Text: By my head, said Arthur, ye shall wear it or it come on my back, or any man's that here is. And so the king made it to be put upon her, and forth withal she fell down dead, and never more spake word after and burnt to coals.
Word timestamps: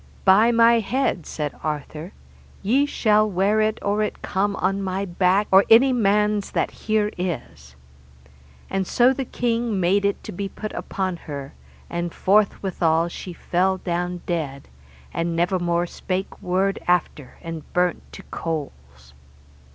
By 0.25 0.51
my 0.51 0.79
head, 0.79 1.27
said 1.27 1.53
Arthur, 1.63 2.11
ye 2.63 2.87
shall 2.87 3.29
wear 3.29 3.61
it 3.61 3.77
or 3.83 4.01
it 4.01 4.23
come 4.23 4.55
on 4.55 4.81
my 4.81 5.05
back, 5.05 5.47
or 5.51 5.63
any 5.69 5.93
man's 5.93 6.49
that 6.53 6.71
here 6.71 7.11
is. 7.19 7.75
And 8.67 8.87
so 8.87 9.13
the 9.13 9.25
king 9.25 9.79
made 9.79 10.03
it 10.03 10.23
to 10.23 10.31
be 10.31 10.49
put 10.49 10.73
upon 10.73 11.17
her, 11.17 11.53
and 11.87 12.11
forth 12.15 12.63
withal 12.63 13.09
she 13.09 13.31
fell 13.31 13.77
down 13.77 14.21
dead, 14.25 14.69
and 15.13 15.35
never 15.35 15.59
more 15.59 15.85
spake 15.85 16.41
word 16.41 16.79
after 16.87 17.37
and 17.43 17.71
burnt 17.73 18.01
to 18.13 18.23
coals. 18.31 19.13